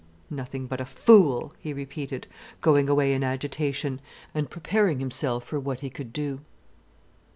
[0.31, 2.25] "Nothing but a fool," he repeated,
[2.59, 4.01] going away in agitation,
[4.33, 6.41] and preparing himself for what he could do.